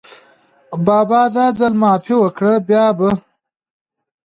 بابا 0.85 1.21
دا 1.35 1.45
ځل 1.59 1.73
معافي 1.81 2.15
وکړه، 2.19 2.53
بیا 2.67 2.85
به… 2.97 3.09